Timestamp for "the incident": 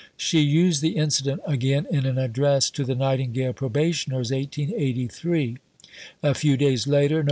0.81-1.41